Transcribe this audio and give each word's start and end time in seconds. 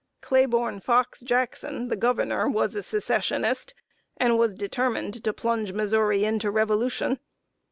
Claiborne 0.19 0.79
Fox 0.79 1.19
Jackson, 1.21 1.89
the 1.89 1.95
Governor, 1.95 2.49
was 2.49 2.73
a 2.75 2.81
Secessionist, 2.81 3.75
and 4.17 4.35
was 4.35 4.55
determined 4.55 5.23
to 5.23 5.31
plunge 5.31 5.73
Missouri 5.73 6.25
into 6.25 6.49
revolution. 6.49 7.19